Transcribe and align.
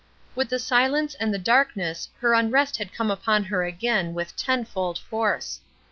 With 0.33 0.49
the 0.49 0.57
silence 0.57 1.13
and 1.13 1.31
the 1.31 1.37
darkness 1.37 2.09
her 2.21 2.33
unrest 2.33 2.77
had 2.77 2.91
come 2.91 3.11
upon 3.11 3.43
her 3.43 3.63
again 3.65 4.15
with 4.15 4.35
tenfold 4.35 4.97
force. 4.97 5.59